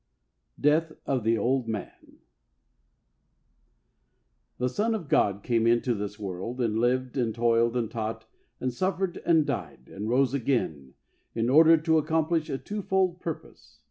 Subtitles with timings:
[0.59, 2.15] Death of The Old Man." T
[4.57, 8.25] he son of god came into this world, and lived, and toiled, and taught,
[8.59, 10.95] and suffered, and died and rose again
[11.35, 13.79] in order to accomplish a two fold purpose.